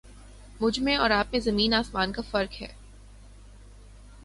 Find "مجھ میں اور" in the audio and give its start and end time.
0.61-1.09